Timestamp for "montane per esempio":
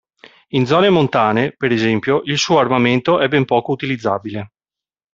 0.89-2.23